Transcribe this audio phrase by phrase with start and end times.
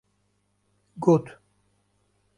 [0.99, 1.25] Got: